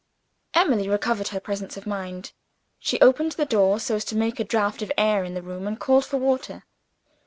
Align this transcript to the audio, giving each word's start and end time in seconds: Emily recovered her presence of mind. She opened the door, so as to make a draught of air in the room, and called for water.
Emily 0.55 0.89
recovered 0.89 1.27
her 1.27 1.39
presence 1.39 1.77
of 1.77 1.85
mind. 1.85 2.31
She 2.79 2.99
opened 3.01 3.33
the 3.33 3.45
door, 3.45 3.79
so 3.79 3.93
as 3.97 4.05
to 4.05 4.15
make 4.17 4.39
a 4.39 4.43
draught 4.43 4.81
of 4.81 4.91
air 4.97 5.23
in 5.23 5.35
the 5.35 5.43
room, 5.43 5.67
and 5.67 5.79
called 5.79 6.05
for 6.05 6.17
water. 6.17 6.63